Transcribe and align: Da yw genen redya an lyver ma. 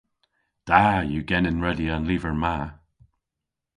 Da 0.67 0.79
yw 1.09 1.23
genen 1.29 1.61
redya 1.65 1.91
an 1.95 2.07
lyver 2.09 2.35
ma. 2.41 2.55